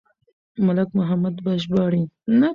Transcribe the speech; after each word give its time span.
ملک 0.65 0.89
محمد 0.97 1.35
به 1.43 1.51
ژاړي. 1.63 2.03